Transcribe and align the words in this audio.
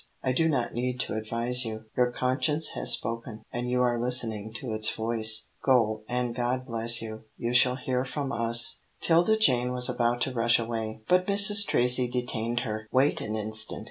I 0.23 0.31
do 0.31 0.49
not 0.49 0.73
need 0.73 0.99
to 1.01 1.13
advise 1.13 1.63
you. 1.63 1.85
Your 1.95 2.09
conscience 2.11 2.69
has 2.69 2.91
spoken, 2.93 3.43
and 3.53 3.69
you 3.69 3.83
are 3.83 4.01
listening 4.01 4.51
to 4.53 4.71
its 4.73 4.89
voice. 4.89 5.51
Go, 5.63 6.01
and 6.07 6.33
God 6.33 6.65
bless 6.65 7.03
you. 7.03 7.25
You 7.37 7.53
shall 7.53 7.75
hear 7.75 8.03
from 8.03 8.31
us." 8.31 8.81
'Tilda 9.01 9.37
Jane 9.37 9.71
was 9.71 9.89
about 9.89 10.19
to 10.21 10.33
rush 10.33 10.57
away, 10.57 11.01
but 11.07 11.27
Mrs. 11.27 11.67
Tracy 11.67 12.07
detained 12.07 12.61
her. 12.61 12.87
"Wait 12.91 13.21
an 13.21 13.35
instant. 13.35 13.79